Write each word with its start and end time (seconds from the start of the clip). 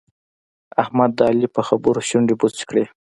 احمد 0.83 1.11
د 1.17 1.19
علي 1.29 1.47
په 1.55 1.61
خبرو 1.67 2.05
شونډې 2.09 2.35
بوڅې 2.39 2.63
کړې. 2.69 2.83